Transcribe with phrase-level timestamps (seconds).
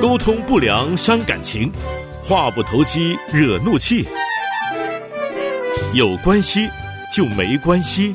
[0.00, 1.72] 沟通不良伤感情，
[2.24, 4.06] 话不投机惹怒气。
[5.94, 6.68] 有关系
[7.10, 8.14] 就没关系。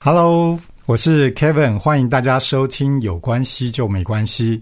[0.00, 4.58] Hello，我是 Kevin，欢迎大家收听《有关系就没关系》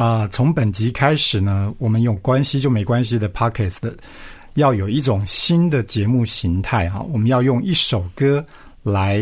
[0.00, 3.92] 啊、从本集开始呢，我们有关系就没关系的 Podcast
[4.58, 8.44] 要有一种新的节目形态哈，我们要用一首歌
[8.82, 9.20] 来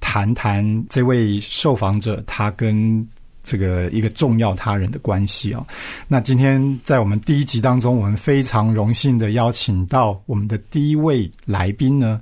[0.00, 3.06] 谈谈这位受访者他跟
[3.42, 5.66] 这个一个重要他人的关系哦。
[6.08, 12.20] 那今天在我们第一集当中，我们非常荣幸的邀请到我们的第一位来宾呢，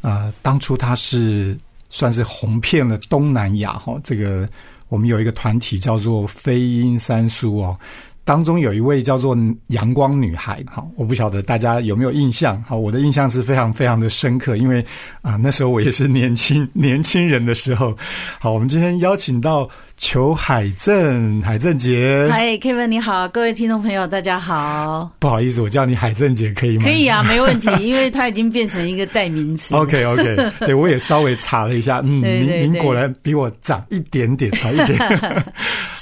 [0.00, 1.56] 呃，当初他是
[1.90, 4.00] 算是红遍了东南亚哈。
[4.04, 4.48] 这个
[4.88, 7.76] 我们有一个团体叫做飞鹰三叔哦，
[8.24, 9.36] 当中有一位叫做
[9.68, 12.78] 阳光女孩哈，我不晓得大家有没有印象好。
[12.78, 14.84] 我的印象是非常非常的深刻，因为
[15.20, 17.94] 啊、那时候我也是年轻 年轻人的时候。
[18.40, 19.68] 好，我们今天邀请到
[19.98, 22.26] 裘海正，海正杰。
[22.30, 25.10] 嗨，Kevin，你好，各位听众朋友，大家好。
[25.18, 26.84] 不好意思，我叫你海正杰可以吗？
[26.84, 29.74] 可以啊， 没问题，因为他已经变成一个代名词。
[29.74, 34.98] OK OK，对我也稍微查了一下，嗯， 对对对您您果然比我长一点点，长一点。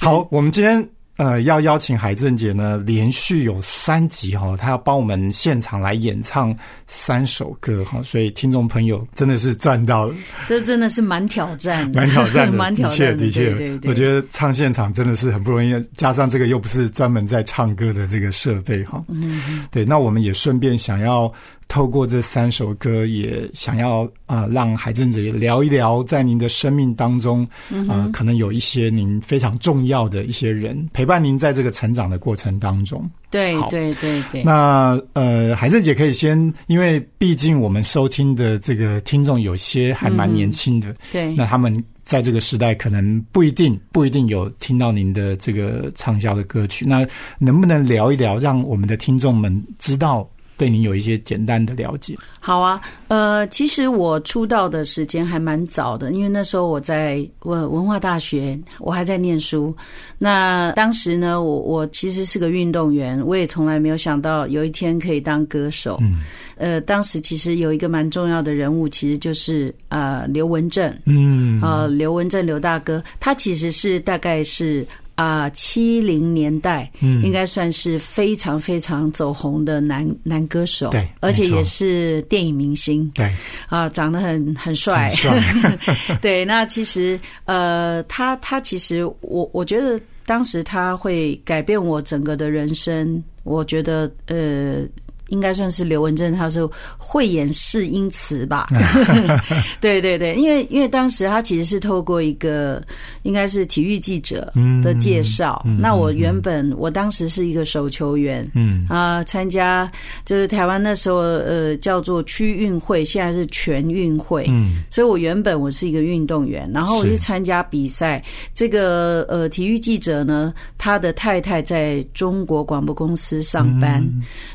[0.01, 10.15] 好，我们今天呃要邀请海正姐呢，连续有三集哈、她要帮我们现场来演唱三首歌哈、所以听众朋友真的是赚到了，
[10.47, 19.03] 这真的是蛮挑战的，蛮挑战的， 蛮挑的确战的，的确对对，对我觉得唱现场真的是很不容易，加上这个又不是专门在唱歌的这个设备哈。
[19.09, 21.33] 嗯，对，那我们也顺便想要
[21.73, 33.01] 透过这三首歌，也想要啊、呃让海正姐聊一聊，在您的生命当中，嗯啊、可能有一些您非常重要的一些人陪伴您在这个成长的过程当中。
[33.01, 34.43] 好对对对对。
[34.43, 46.85] 那呃，海正姐可以先，因为毕竟我们收听的这个听众有些还蛮年轻的，对那他们在这个时代可能不一定不一定有听到您的这个畅销的歌曲。
[46.87, 47.07] 那
[47.39, 50.29] 能不能聊一聊，让我们的听众们知道
[50.63, 52.15] 对您有一些简单的了解？
[52.39, 59.75] 好啊，呃，其实我出道的时间还蛮早的，因为那时候我在文文化大学，我还在念书。
[60.19, 65.99] 那当时呢，我我其实是个运动员，我也从来没有想到有一天可以当歌手。
[66.01, 66.21] 嗯
[66.59, 70.97] 呃，当时其实有一个蛮重要的人物，其实就是呃刘文正。
[71.07, 74.87] 嗯呃，刘文正刘大哥，他其实是大概是
[75.23, 77.23] 啊七零年代，嗯。
[77.23, 83.31] 应该算是非常非常走红的男男歌手，对而且也是电影明星对，
[83.69, 94.85] 啊、长得很很帅，很帅， 对，那其实呃，他他其实我我觉得当时他会改变我整个的人生，我觉得呃。
[95.33, 98.67] 应该算是刘文正，他是慧眼识英词吧？
[99.81, 102.83] 对对对，因为因为当时他其实是透过一个
[103.23, 108.87] 应该是体育记者的介绍，那我原本我当时是一个手球员，嗯。
[108.89, 109.91] 啊，参加
[110.25, 114.83] 就是台湾那时候呃叫做区运会，现在是全运会，嗯。
[114.91, 117.13] 所以我原本我是一个运动员，然后我是。
[117.13, 118.23] 去参加比赛。
[118.55, 124.03] 这个呃体育记者呢，他的太太在中国广播公司上班，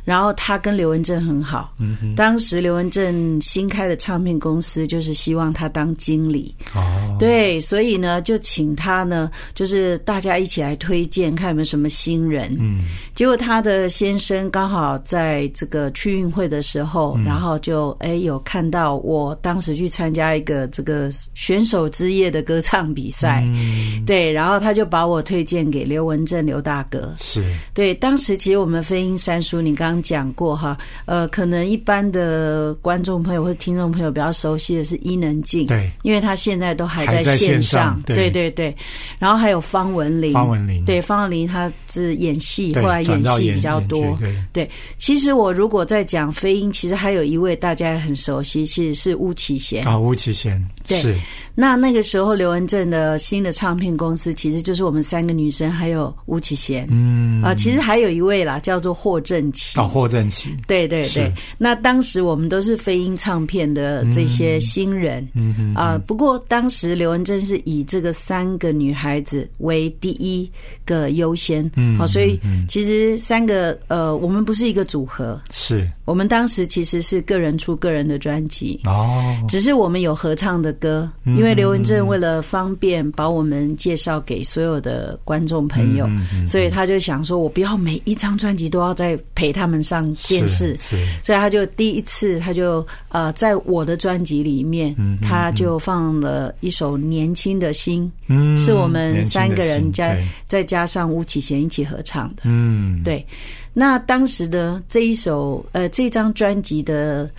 [0.03, 1.73] 然后他跟刘文正很好。
[1.79, 12.53] 嗯哼，当时刘文正新开的唱片公司就是希望他当经理，哦，对，所以呢就请他呢，就是大家一起来推荐，看有没有什么新人。
[12.59, 12.79] 嗯。
[13.15, 17.23] 结果他的先生刚好在这个区运会的时候，嗯。
[17.23, 27.13] 然后就哎有看到我当时去参加一个这个选手之夜的歌唱比赛，嗯，对，然后他就把我推荐给刘文正刘大哥。
[27.15, 27.41] 是，
[27.73, 38.01] 对，当时其实我们飞鹰三叔，你刚刚讲过哈，呃，可能一般的观众朋友或者听众朋友比较熟悉的是伊能静，对，因为他现在都还还在线线上。
[38.05, 38.17] 对。
[38.17, 38.75] 对对对，
[39.19, 40.83] 然后还有方文琳，方文琳。
[40.85, 44.17] 对方文琳她是演戏，后来演戏比较多。
[44.19, 49.87] 对，对，其实我如果在讲飞鹰，其实还有一位大家也很熟悉，其实是巫启贤。
[49.87, 51.17] 啊，巫启贤对，
[51.53, 56.87] 那那个时候刘文正的新的唱片公司，其实就是我们三个女生，还有巫启贤。
[56.89, 57.41] 嗯。
[57.43, 59.79] 啊、其实还有一位啦，叫做霍正奇。
[59.79, 60.36] 哦，霍正奇，
[60.67, 70.49] 对对对，那当时我们都是飞鹰唱片的这些新人，嗯哼，啊、不过当时刘文正是以这个三个女孩子为第一
[70.85, 78.79] 个优先，嗯好、所以嗯其实三个呃，我们不是一个组合，是，我们当时其实是个人出个人的专辑。
[78.85, 86.47] 哦，只是我们有合唱的歌，因为刘文正为了方便把我们介绍给所有的观众朋友，嗯嗯嗯。
[86.47, 102.43] 所以他就想说，我不要每一张专辑都要再陪他们上电视，是所以他就第一次他就呃在我的专辑里面，他就放了一首《年轻的心》，嗯是我们三个人加再加上巫启贤一起合唱的。
[102.43, 103.25] 嗯，对，
[103.73, 107.29] 那当时的这一首呃这张专辑的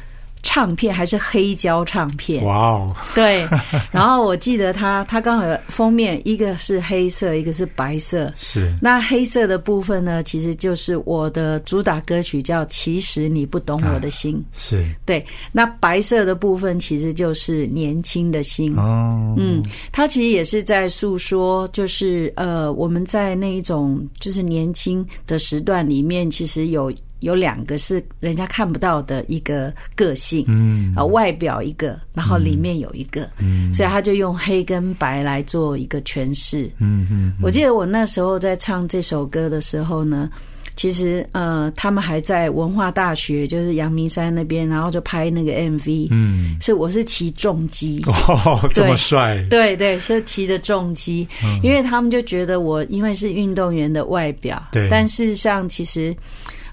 [0.42, 3.46] 唱片还是黑胶唱片，哇哦，对。
[3.90, 8.32] 然后我记得它它刚好有封面一个是黑色，一个是白色。
[8.34, 14.36] 是那黑色的部分呢，其实就是我的主打歌曲，叫《其实你不懂我的心》。
[14.52, 18.74] 是对，那白色的部分其实就是年轻的心。
[18.76, 19.62] 哦，嗯，
[19.92, 30.94] 它其实也是在诉说，就是呃，我们在那一种就是年轻的时段里面，其实有有两个是人家看不到的一个个性，嗯。
[30.96, 33.72] 啊、外表一个，然后里面有一个，嗯。
[33.74, 36.70] 所以他就用黑跟白来做一个诠释。
[36.78, 40.30] 嗯嗯我记得我那时候在唱这首歌的时候呢，
[40.76, 48.02] 其实呃，他们还在文化大学，就是阳明山那边，然后就拍那个 MV，、嗯，是我是骑重机。
[48.06, 51.60] 哦，这么对帅，对对，是骑着重机，嗯。
[51.62, 54.88] 因为他们就觉得我因为是运动员的外表，对。
[54.88, 56.16] 但事实上其实。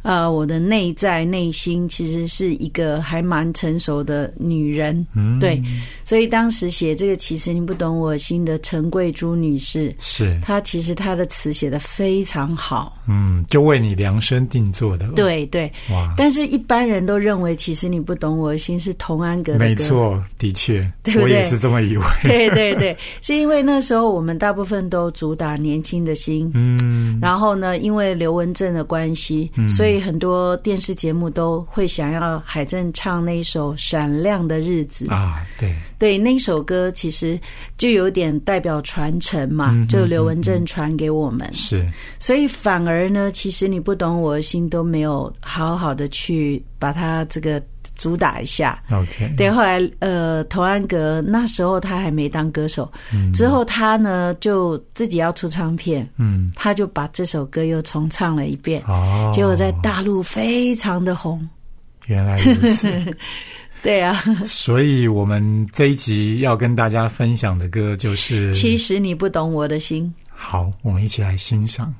[0.05, 5.39] 呃，我的内在内心其实是一个还蛮成熟的女人，嗯。
[5.39, 5.61] 对，
[6.05, 21.23] 所以当时写这个“其实你不懂我心”的陈桂珠女士，是，她其实她的词写的非常好，嗯，就为你量身定做的，，对对，哇，但是一般人都认为“其实你不懂我的心”是童安格的歌，没错，的确，对对？
[21.23, 35.05] 我也是这么以为， 对对对，是因为那时候我们大部分都主打年轻的心，嗯，然后呢，因为刘文正的关系，所以很多电视节目都会想要海正唱那一首《闪亮的日子》。
[35.13, 37.39] 啊，对，对，那首歌其实
[37.77, 41.87] 就有点代表传承嘛，嗯就刘文正传给我们，是，
[42.19, 47.61] 所以反而呢，其实你不懂我的心都没有好好的去把它这个
[48.05, 48.79] 主打一下。
[48.91, 53.33] OK，对，后来呃，童安格那时候他还没当歌手，嗯。
[53.33, 61.49] 之后他呢就自己要出唱片，嗯，他就把这首歌又重唱了一遍，哦，结果在大陆非常的红。
[62.05, 63.17] 原来如此，
[63.81, 70.13] 对啊，所以我们这一集要跟大家分享的歌就是，其实你不懂我的心。
[70.29, 71.91] 好，我们一起来欣赏。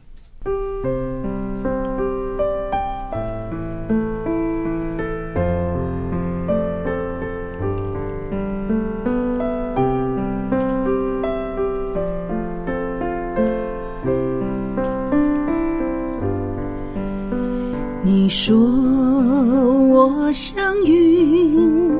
[18.25, 21.91] 你说我像云，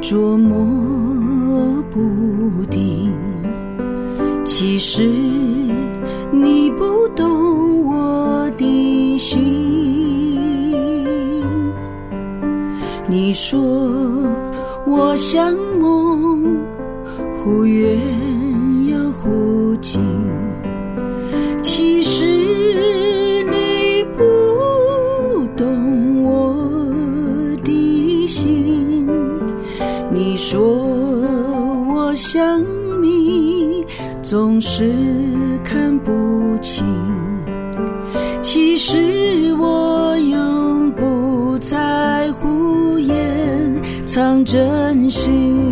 [0.00, 3.12] 捉摸不定。
[4.44, 5.02] 其实
[6.30, 9.42] 你不懂我的心。
[13.08, 13.60] 你说
[14.86, 16.56] 我像梦，
[17.42, 17.98] 忽远
[34.54, 34.92] 总是
[35.64, 36.86] 看不清。
[38.40, 45.63] 其实我永不在乎掩藏真心。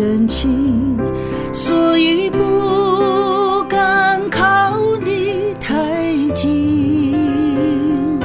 [0.00, 0.96] 深情，
[1.52, 8.18] 所以不敢靠你太近。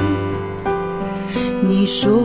[1.60, 2.18] 你说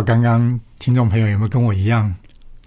[0.00, 2.12] 道刚刚听众朋友有没有跟我一样，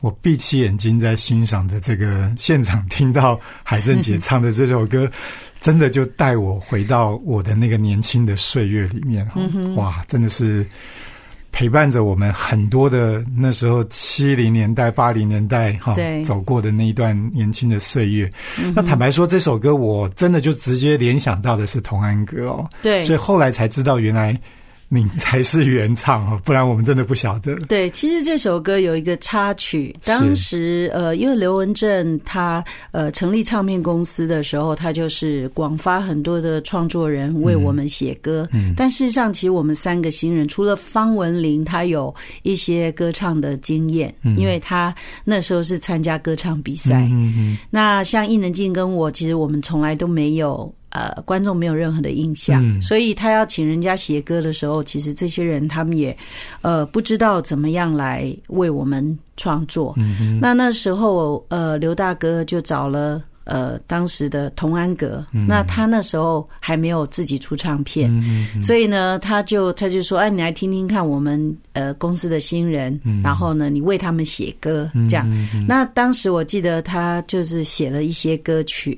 [0.02, 5.10] 我闭起眼睛在欣赏的这个现场，听到海正姐唱的这首歌，
[5.60, 9.28] 真的就带我回到我的那个年轻的岁月里面。
[9.76, 10.64] 哇，真的是
[11.52, 18.32] 陪伴着我们很多的那时候七零年代、八零年代哈走过的那一段年轻的岁月。
[18.76, 22.70] 那坦白说，这首歌我真的就直接联想到的是童安格哦。
[22.84, 24.40] 对，所以后来才知道原来。
[24.94, 27.56] 你才是原唱哦， 不然我们真的不晓得。
[27.68, 38.48] 对，其实这首歌有一个插曲，当时呃，因为刘文正他呃成立唱片公司的时候，他就是广发很多的创作人为我们写歌。
[38.54, 47.02] 嗯，但事实上，其实我们三个新人，除了方文琳，他有一些歌唱的经验，因为他那时候是参加歌唱比赛。
[47.12, 50.74] 嗯嗯，那像伊能静跟我，其实我们从来都没有。
[50.94, 56.16] 呃，观众没有任何的印象，所以他要请人家写歌的时候，其实这些人他们也
[56.62, 59.96] 呃不知道怎么样来为我们创作。
[60.40, 63.22] 那那时候，呃，刘大哥就找了。
[63.46, 68.10] 呃，当时的童安格，那他那时候还没有自己出唱片，
[68.62, 75.28] 所以呢，他就他就说：“哎，你来听听看我们呃公司的新人，然后呢，你为他们写歌，这样。”
[75.68, 78.98] 那当时我记得他就是写了一些歌曲，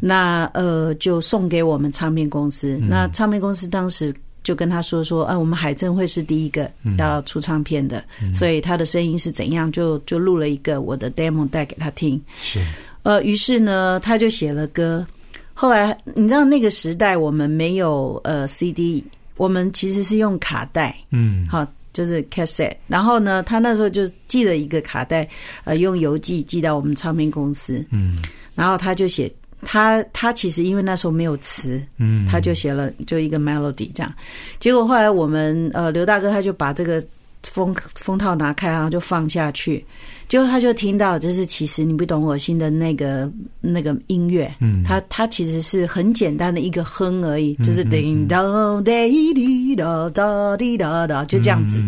[0.00, 2.78] 那呃就送给我们唱片公司。
[2.88, 8.02] 那唱片公司当时就跟他说说：“哎，我们海正会是第一个要出唱片的，
[8.34, 12.58] 所以他的声音是怎样，就就录了一个我的 demo 带给他听。”是。
[13.02, 15.06] 呃，于是呢，他就写了歌。
[15.54, 19.04] 后来你知道那个时代，我们没有呃 CD，
[19.36, 22.74] 我们其实是用卡带，嗯，好，就是 cassette。
[22.86, 25.28] 然后呢，他那时候就寄了一个卡带，
[25.64, 28.18] 呃，用邮寄寄到我们唱片公司，嗯，
[28.54, 29.30] 然后他就写
[29.60, 34.12] 他他其实因为那时候没有词，嗯，他就写了就一个 melody 这样。
[34.58, 37.04] 结果后来我们呃刘大哥他就把这个
[37.50, 39.84] 封封套拿开，然后就放下去。
[40.28, 43.30] 结果他就听到，就是其实你不懂我心的那个
[43.60, 51.82] 那个音乐，嗯，他他其实是很简单的一个哼而已，就是叮当滴滴哒哒滴哒哒，就这样子。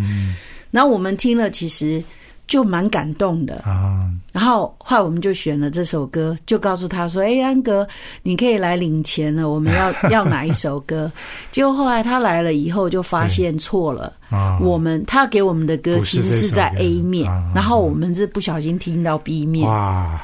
[0.70, 2.02] 然后我们听了，其实。
[2.46, 7.86] 就蛮感动的啊，然后后来我们就选了这首歌，就告诉他说：“哎，安哥，
[8.22, 9.48] 你可以来领钱了。
[9.48, 11.10] 我们要 要哪一首歌？”
[11.50, 14.58] 结果后来他来了以后，就发现错了啊。
[14.60, 20.20] 我们他给我们的歌其实是在 A 面，然后我们是不小心听到 B 面哇，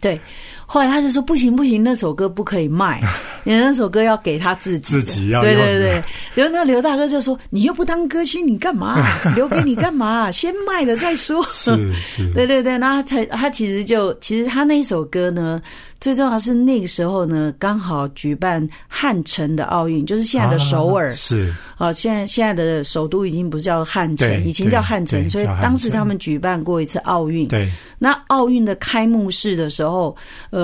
[0.00, 0.20] 对。
[0.66, 3.00] 后来他就说不行不行，那首歌不可以卖，
[3.44, 4.92] 因 为那首歌要给他自己。
[4.92, 6.02] 自己要对对对。
[6.34, 9.06] 然后那刘大哥就说：“你又不当歌星，你干嘛？
[9.36, 10.30] 留给你干嘛？
[10.30, 12.32] 先卖了再说。”是 是。
[12.32, 15.60] 对对对，那他才他其实就其实他那一首歌呢。
[16.00, 21.08] 最重要是那个时候呢，刚好举办汉城的奥运，就是现在的首尔。
[21.12, 27.46] 是啊，现在现在的首都已经不叫汉城，以前叫汉城，所以当时他们举办过一次奥运。
[27.46, 30.16] 对，那奥运的开幕式的时候，
[30.50, 30.61] 呃，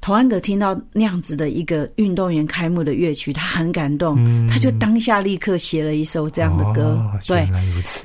[0.00, 4.16] 童安格听到那样子的一个运动员开幕的乐曲，他很感动，
[4.48, 7.00] 他就当下立刻写了一首这样的歌。
[7.26, 7.48] 对，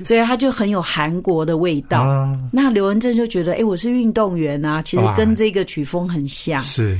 [0.04, 2.36] 所以他就很有韩国的味道。
[2.52, 6.60] 那刘文正就觉得，哎，我是运动员啊，其实跟这个曲风很像。
[6.60, 6.98] 是，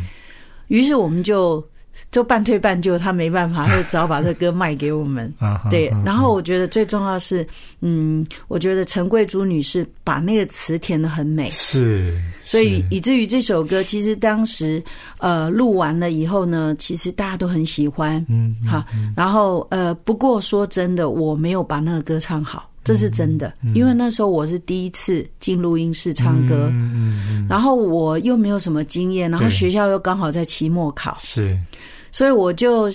[0.68, 1.64] 于是我们就
[2.10, 5.32] 就半推半就，他没办法，他就只好把这歌卖给我们。
[5.70, 7.46] 对，然后我觉得最重要是，
[7.80, 14.82] 嗯，我觉得陈桂珠女士把那个词填的很美，是，所以以至于这首歌其实当时
[15.18, 18.84] 呃录完了以后呢，其实大家都很喜欢，嗯，好，
[19.16, 22.70] 然后呃，不过说真的，我没有把那个歌唱好。
[22.84, 26.70] 这是真的，因为那时候我是第一次进录音室唱歌，
[27.48, 31.58] 然后我又没有什么经验，然后学校又刚好在期末考，是，
[32.12, 32.90] 所以我就。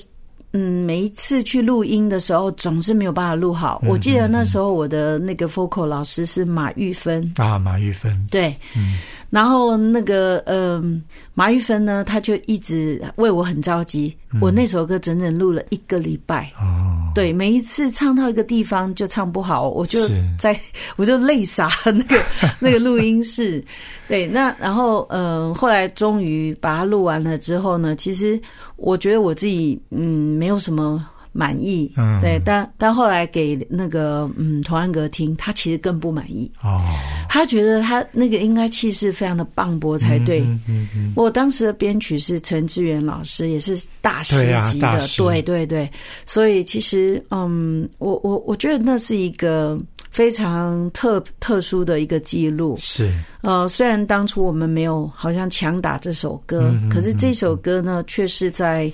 [0.51, 3.79] 嗯，每一次去录音的时候，总是没有办法录好。
[3.87, 7.31] 我记得那时候我的那个 vocal 老师是马玉芬。
[7.37, 8.19] 啊，马玉芬。
[8.31, 8.97] 对，嗯，
[9.29, 11.01] 然后那个嗯，
[11.33, 14.15] 马玉芬呢，他就一直为我很着急。
[14.39, 19.99] 我那首歌整整录了一个礼拜哦，对，每一次唱到一个地方就唱不好，我就
[20.37, 20.59] 在
[20.97, 22.21] 我就泪洒那个
[22.61, 23.63] 那个录音室。
[24.07, 28.39] 对，那然后嗯，后来终于把它录完了之后呢，其实
[28.75, 36.51] 我觉得我自己嗯没有什么满意，嗯，对，但但后来给那个嗯童安格听，他其实更不满意。
[36.63, 36.81] 哦，
[37.29, 40.41] 他觉得他那个应该气势非常的磅礴才对。
[40.41, 45.91] 嗯嗯，我当时的编曲是陈志远老师，也是大师级的，对对对，
[46.25, 49.79] 所以其实嗯，我我我觉得那是一个。
[50.11, 52.75] 非常特特殊的一个记录。
[52.77, 53.13] 是。
[53.41, 58.91] 呃，虽然当初我们没有好像强打这首歌，可是这首歌呢，却是在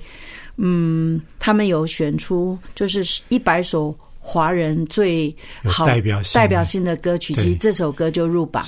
[0.56, 5.34] 嗯，他们有选出就是一百首华人最
[5.64, 8.64] 好代表代表性的歌曲，其实这首歌就入榜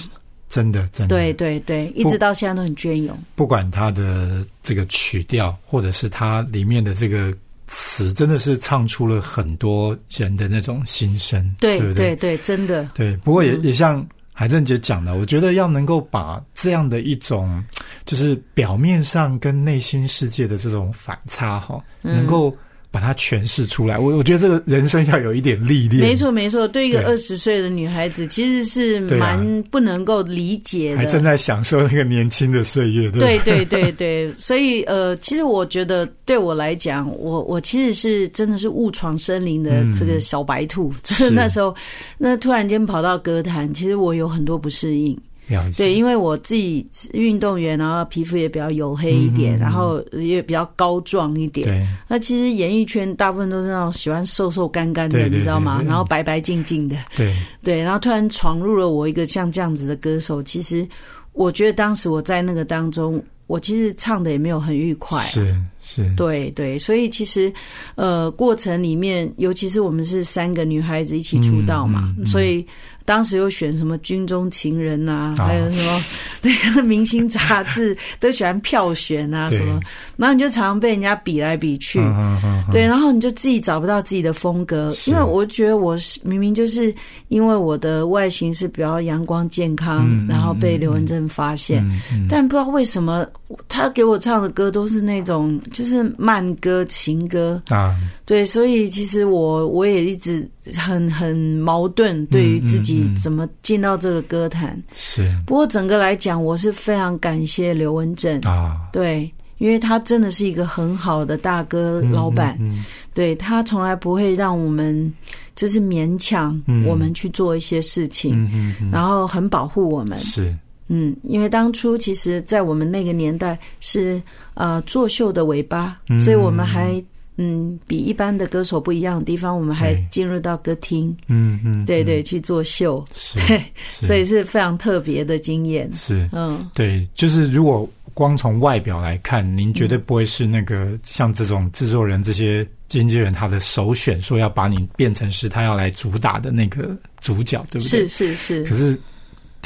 [0.49, 3.19] 真的真的，对对对，一直到现在都很隽永。
[3.35, 7.35] 不管它的这个曲调，或者是它里面的这个
[7.67, 12.17] 词，真的是唱出了很多人的那种心声，对不对？
[12.17, 12.89] 对对，真的。
[12.95, 14.07] 对，不过也嗯也像
[14.39, 17.61] 海正姐讲的，我觉得要能够把这样的一种，
[18.05, 22.15] 就是表面上跟内心世界的这种反差哈，嗯。
[22.15, 22.57] 能够
[22.91, 23.99] 把它诠释出来。
[23.99, 30.99] 我我觉得这个人生要有一点历练，没，错没错，对一个对二十岁的女孩子，其实是蛮不能够理解的。
[30.99, 40.93] 还正在享受那个年轻的岁月，对对对对对，所以呃，其实我觉得对我来讲，我我其实是真的是误闯森林的嗯这个小白兔。
[41.03, 41.75] 就是是那时候，
[42.17, 45.19] 那突然间跑到歌坛，其实我有很多不适应。
[45.49, 51.67] 了解，对，因为我自己是运动员，然后皮肤也比较黝黑一点，然后也比较高壮一点。
[51.67, 51.87] 对。
[52.09, 55.83] 那其实演艺圈大部分都是那种喜欢瘦瘦干干的，你知道吗？
[55.87, 56.97] 然后白白净净的。
[57.17, 57.35] 对。
[57.63, 60.87] 对，然后突然闯入了我一个像这样子的歌手，其实
[61.33, 65.21] 我觉得当时我在那个当中，我其实唱的也没有很愉快。
[65.23, 67.51] 是是，对对，所以其实，
[67.95, 72.27] 呃，过程里面，尤其是我们是三个女孩子一起出道嘛，嗯嗯嗯。
[72.27, 72.67] 所以
[73.09, 75.47] 当时又选什么军中情人呐、啊。
[75.47, 76.05] 还有什么
[76.43, 79.81] 那个明星杂志都喜欢票选啊什么，
[80.19, 81.99] 然后你就常常被人家比来比去。
[82.01, 82.71] 嗯嗯嗯嗯。
[82.71, 85.11] 对，然后你就自己找不到自己的风格，是。
[85.11, 86.95] 因为我觉得我是明明就是
[87.29, 91.83] 因为我的外形是比较阳光健康，然后被刘文正发现，
[92.29, 93.27] 但不知道为什么
[93.69, 97.97] 他给我唱的歌都是那种就是慢歌、情歌，啊，
[98.27, 100.47] 对，所以其实我我也一直
[100.77, 104.81] 很很矛盾，对于自己怎么进到这个歌坛。
[104.93, 105.31] 是。
[105.47, 112.85] 不过整个来讲，我是非常感谢刘文正，啊，对，因为他真的是一个很好的大哥老板，嗯
[113.15, 115.13] 对他从来不会让我们
[115.57, 116.85] 就是勉强嗯。
[116.87, 120.19] 我们去做一些事情，嗯，然后很保护我们。
[120.19, 120.55] 是。
[120.91, 124.23] 嗯，因为当初其实，在我们那个年代是
[124.55, 126.19] 呃作秀的尾巴，嗯。
[126.19, 127.03] 所以我们还
[127.39, 133.05] 嗯比一般的歌手不一样的地方，我们还进入到歌厅，嗯嗯，对对，嗯，去做秀，
[133.47, 134.07] 对，是。
[134.07, 135.89] 所以是非常特别的经验。
[135.95, 136.29] 是。
[136.33, 148.09] 嗯，对，就是如果光从外表来看，您绝对不会是那个像这种制作人、这些经纪人他的首选，说要把你变成是他要来主打的那个主角，对不对？
[148.09, 148.65] 是是是。
[148.65, 148.99] 可，是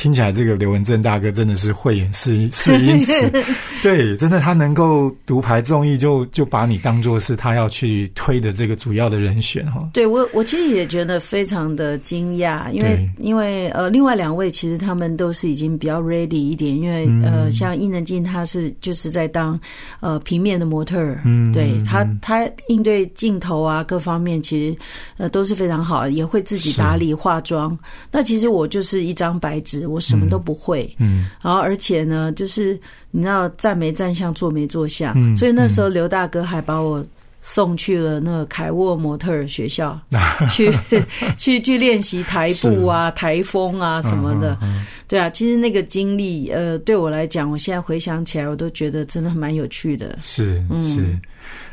[0.03, 3.31] 听起来这个刘文正大哥真的是慧眼识识英词，
[3.85, 9.91] 对，真的他能够独排众议，就就把你当做是他要去推的这个主要的人选哈。
[9.93, 17.23] 对我我其实也觉得非常的惊讶，因为因为呃，另外两位其实他们都是已经比较 ready 一点，因为、嗯。
[17.23, 19.59] 呃，像伊能静她是就是在当
[20.01, 22.19] 呃平面的模特儿，嗯对她嗯。
[22.21, 24.77] 她应对镜头啊各方面其实
[25.19, 27.79] 呃都是非常好，也会自己打理化妆。
[28.11, 30.93] 那其实我就是一张白纸，我什么都不会。
[30.99, 32.79] 嗯，然后而且呢，就是
[33.11, 37.05] 你知道站没站相，坐没坐相，嗯所以那时候刘大哥还把我
[37.43, 40.01] 送去了那个凯沃模特儿学校，
[40.49, 40.73] 去
[41.37, 44.57] 去去练习台步啊、台风啊什么的。
[44.63, 50.17] 嗯嗯对啊，其实那个经历，呃，对我来讲，我现在回想起来，我都觉得真的蛮有趣的。
[50.23, 51.19] 是嗯是，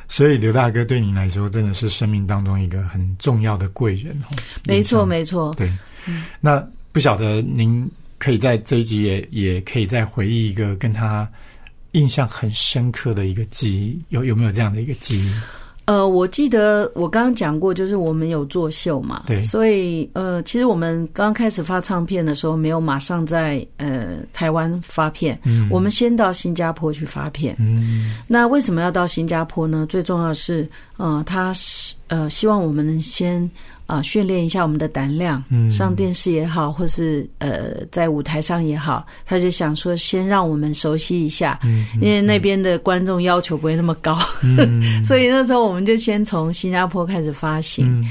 [0.09, 4.35] 所以刘大哥对你来说真的是生命当中一个很重要的贵人哦。
[4.65, 5.53] 没错，没错。
[5.55, 5.71] 对。
[6.41, 11.27] 那不晓得您可以在这一集也也可以再回忆一个跟他
[11.93, 15.31] 印象很深刻的一个记忆，有有没有这样的一个记忆？
[15.85, 27.55] 呃，我记得我刚刚讲过，就是我们有作秀嘛，对所以呃，其实我们刚开始发唱片的时候，没有马上在呃台湾发片，嗯我们先到新加坡去发片。
[27.57, 29.83] 嗯那为什么要到新加坡呢？
[29.89, 33.49] 最重要的是，呃，他是呃希望我们能先
[33.89, 35.69] 啊训练一下我们的胆量，嗯。
[35.71, 44.79] 上电视也好，或是呃在舞台上也好，他就想说先让我们熟悉一下，嗯因为那边的观众要求不会那么高，嗯。
[45.03, 47.85] 所以那时候我们就先从新加坡开始发行。
[47.99, 48.05] 嗯。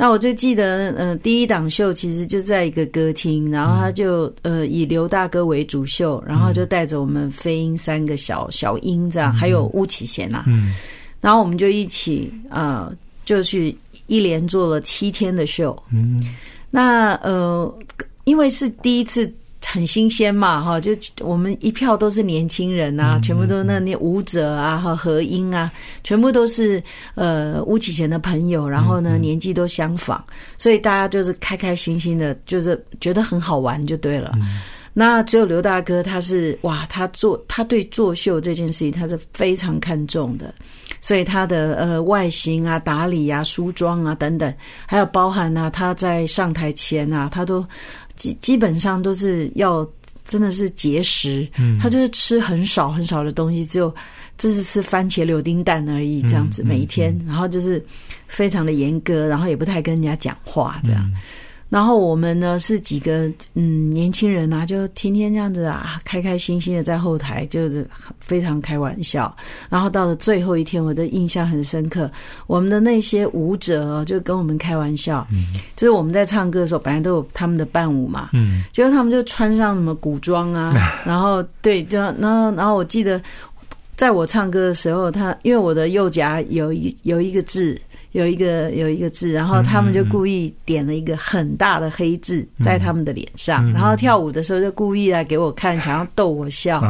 [0.00, 10.72] 那我就记得，呃，第一档秀其实就在一个歌厅，然后他就呃以刘大哥为主秀，然后就带着我们飞鹰三个小小鹰这样，还有巫启贤呐、嗯。
[11.20, 12.92] 然后我们就一起呃
[13.24, 13.76] 就去
[14.08, 15.80] 一连做了七天的秀。
[15.92, 16.20] 嗯
[16.70, 17.72] 那呃，
[18.24, 19.32] 因为是第一次。
[19.70, 25.70] 很新鲜嘛，哈，就我们一票都是年轻人啊，全部都是那那舞者啊和和音啊，
[26.02, 26.82] 全部都是
[27.16, 30.24] 呃巫启贤的朋友，然后呢年纪都相仿，
[30.56, 34.32] 所以大家就是开开心心的，就是觉得很好玩就对了。
[34.94, 40.54] 那只有刘大哥，他是哇，他做他对作秀这件事情他是非常看重的，
[41.00, 44.52] 所以他的呃外形啊、打理啊、梳妆啊等等，
[44.86, 47.64] 还有包含啊他在上台前啊，他都
[48.16, 49.88] 基基本上都是要
[50.24, 53.94] 真的是节食，嗯，他就是吃很少很少的东西，只有
[54.36, 57.84] 这是吃番茄柳丁蛋而已，这样子每一天，然后就是
[58.26, 61.10] 非常的严格，然后也不太跟人家讲话这样。
[61.68, 67.86] 然后我们呢是几个嗯年轻人啊，就天天这样子啊，开开心心的在后台，就是
[68.20, 69.34] 非常开玩笑。
[69.68, 72.10] 然后到了最后一天，我的印象很深刻，
[72.46, 80.72] 我们的那些舞者就跟我们开玩笑，嗯就是我们在唱歌的时候，本来都有他们的伴舞嘛，嗯，结果他们就穿上什么古装啊，
[81.04, 83.20] 然后对，就然后然后我记得
[83.94, 87.78] 在我唱歌的时候，他因为我的右颊有一有一个痣。
[88.12, 96.82] 有一个有一个字，然后他们就故意点了一个很大的黑字在他们的脸上，然后跳舞的时候就故意来给我看，想要逗我笑。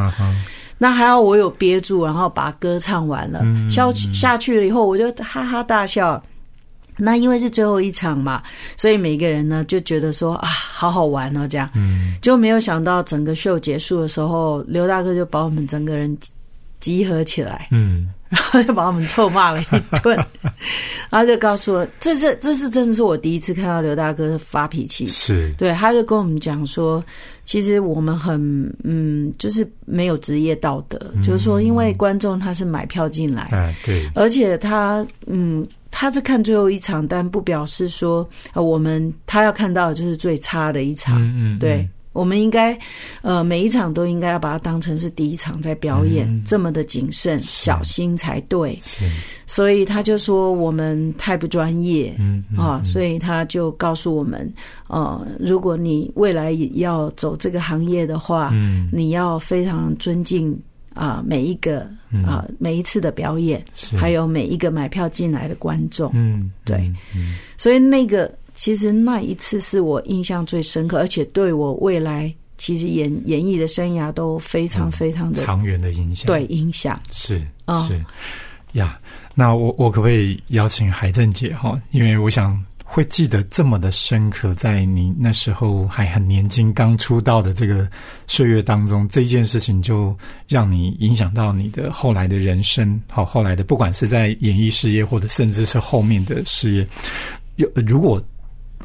[0.77, 6.21] 那还好我有憋住，然后把歌唱完了，笑下去了以后，我就哈哈大笑。
[7.01, 8.41] 那因为是最后一场嘛，
[8.75, 11.69] 所以每个人呢就觉得说啊，好好玩哦，这样。
[12.21, 16.17] 就没有想到整个秀结束的时候，刘大哥就把我们整个人
[16.79, 17.67] 集合起来。
[17.71, 18.09] 嗯。
[18.29, 19.65] 然后就把我们臭骂了一
[20.03, 20.15] 顿，
[21.09, 25.07] 然后就告诉我，这是这是真的是我第一次看到刘大哥发脾气。
[25.07, 27.03] 是对，他就跟我们讲说，
[27.43, 28.39] 其实我们很
[28.83, 41.89] 嗯，就是没有职业道德，就是说，因为观众他是买票进来，哎对，而且他嗯，他是看最后一场，但不表示说呃我们他要看到的就是最差的一场，嗯嗯，对。
[42.11, 42.77] 我们应该，
[43.21, 48.75] 呃，每一场都应该要把它当成是第一场在表演，这么的谨慎小心才对。
[48.81, 49.07] 是，
[49.45, 54.51] 所以他就说我们太不专业，嗯啊，所以他就告诉我们，
[54.87, 60.59] 呃，如果你未来要走这个行业的话，嗯，你要非常尊敬
[60.95, 61.81] 啊每一个
[62.25, 63.63] 啊每一次的表演，
[63.97, 66.91] 还有每一个买票进来的观众，嗯，对，
[67.55, 68.38] 所以那个。
[68.59, 76.27] 其实那一次是我印象最深刻，而且对我未来其实演演艺的生涯都非常非常的长远的影响。
[76.27, 77.41] 对，影响是
[77.87, 78.03] 是
[78.73, 78.99] 呀。
[79.33, 81.81] 那我我可不可以邀请海正姐哈？
[81.91, 87.89] 因为我想会记得这么的深刻，在你那时候还很年轻、刚出道的这个
[88.27, 90.13] 岁月当中，这件事情就
[90.49, 93.01] 让你影响到你的后来的人生。
[93.09, 96.85] 好，后来的不管是在演艺事业，或者甚至是后面的事业，
[97.55, 98.21] 有如果。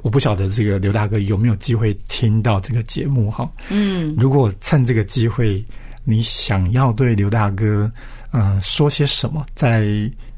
[0.04, 3.50] 我不晓得这个刘大哥有没有机会听到这个节目哈。
[3.70, 5.64] 嗯，如果趁这个机会，
[6.04, 7.90] 你想要对刘大哥，
[8.30, 9.46] 呃，说些什么？
[9.54, 9.88] 在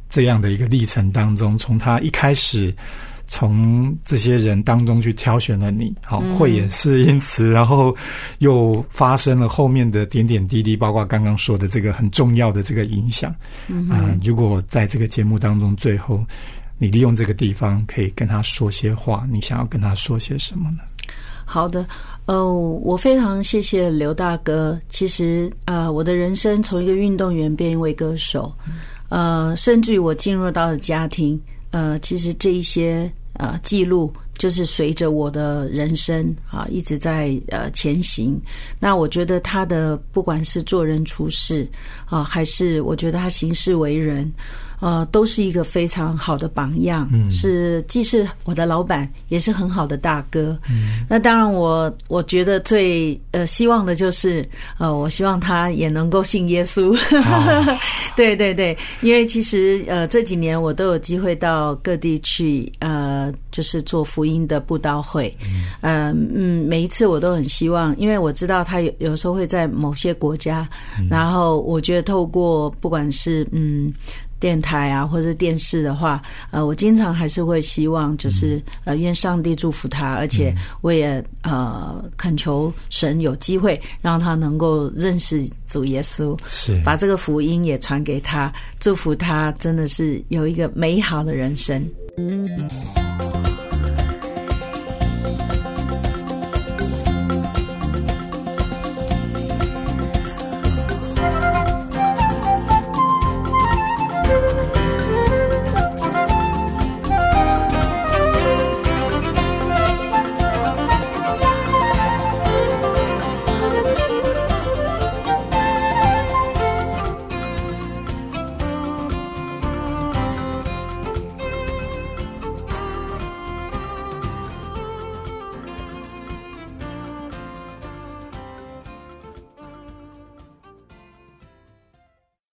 [0.09, 2.73] 这样的一个历程当中，从他一开始，
[3.27, 7.93] 从这些人当中去挑选了你，好，慧眼是因此，然后
[8.39, 13.35] 又发生了后面的点点滴滴，包括刚刚说的这个很重要的这个影响。
[13.67, 16.25] 嗯，如果在这个节目当中最后。
[16.79, 20.79] 你利用这个地方可以跟他说些话，你想要跟他说些什么呢？
[21.45, 21.87] 好的，
[22.25, 24.79] 呃，我非常谢谢刘大哥。
[24.89, 28.53] 其实啊，我的人生从一个运动员变一位歌手，
[29.09, 38.37] 呃，甚至于我进入到了家庭，呃，其实这一些呃记录就是随着我的人生啊一直在呃前行。
[38.81, 41.67] 那我觉得他的不管是做人处事
[42.07, 44.31] 啊，还是我觉得他行事为人。
[44.81, 50.57] 呃，都是一个非常好的榜样，是既是我的老板，也是很好的大哥。
[51.09, 54.47] 那当然，我我觉得最呃希望的就是
[54.79, 56.97] 呃，我希望他也能够信耶稣。
[58.17, 65.35] 对对对，因为其实呃这几年我都有机会到各地去呃，就是做福音的布道会。
[65.83, 70.69] 嗯嗯，每一次我都很希望，因为我知道他有有时候会在某些国家，
[71.11, 73.93] 然后我觉得透过不管是嗯。
[74.39, 86.81] 电台啊，或者电视的话，呃，我经常还是会希望，就是呃，愿上帝祝福他，而且我也呃恳求神有机会让他能够认识主耶稣，是。
[86.85, 91.83] 把这个福音也传给他，祝福他，真的是有一个美好的人生。